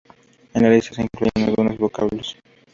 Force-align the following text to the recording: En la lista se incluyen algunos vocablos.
En 0.55 0.63
la 0.63 0.71
lista 0.71 0.95
se 0.95 1.03
incluyen 1.03 1.47
algunos 1.47 1.77
vocablos. 1.77 2.35